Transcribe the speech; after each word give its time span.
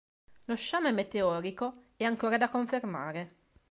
Lo 0.45 0.55
sciame 0.55 0.91
meteorico 0.91 1.89
è 1.95 2.05
ancora 2.05 2.35
da 2.37 2.49
confermare. 2.49 3.29